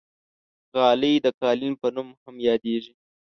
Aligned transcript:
غالۍ 0.75 1.13
د 1.25 1.27
قالین 1.41 1.73
په 1.81 1.87
نوم 1.95 2.07
هم 2.23 2.35
یادېږي. 2.47 2.93